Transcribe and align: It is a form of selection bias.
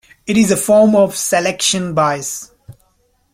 It 0.25 0.35
is 0.35 0.49
a 0.49 0.57
form 0.57 0.95
of 0.95 1.15
selection 1.15 1.93
bias. 1.93 2.49